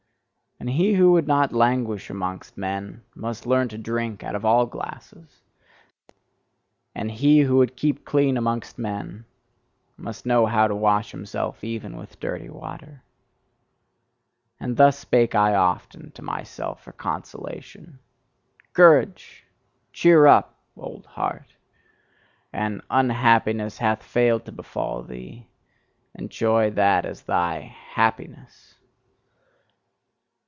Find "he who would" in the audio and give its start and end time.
0.69-1.25, 7.09-7.75